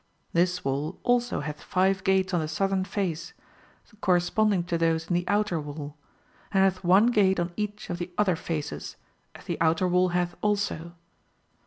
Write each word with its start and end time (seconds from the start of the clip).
This 0.33 0.65
wall 0.65 0.99
also 1.03 1.41
hath 1.41 1.61
five 1.61 2.01
o 2.07 2.09
ates 2.11 2.33
o 2.33 2.37
on 2.37 2.41
the 2.41 2.47
southern 2.47 2.85
face, 2.85 3.33
corresponding 4.01 4.63
to 4.63 4.75
those 4.75 5.07
in 5.09 5.13
the 5.13 5.25
outer 5.27 5.61
wall, 5.61 5.95
and 6.51 6.63
hath 6.63 6.83
one 6.83 7.11
gate 7.11 7.39
on 7.39 7.53
each 7.55 7.87
of 7.91 7.99
the 7.99 8.09
other 8.17 8.35
faces, 8.35 8.95
as 9.35 9.43
the 9.45 9.61
outer 9.61 9.87
wall 9.87 10.09
hath 10.09 10.35
also. 10.41 10.95